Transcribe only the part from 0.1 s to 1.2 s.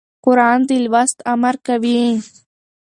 قرآن د لوست